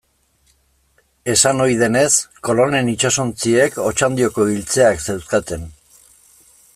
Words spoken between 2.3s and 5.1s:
Kolonen itsasontziek Otxandioko iltzeak